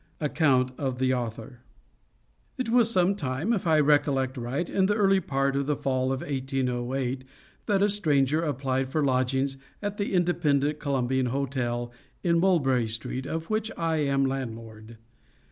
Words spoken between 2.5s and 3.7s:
It was some time, if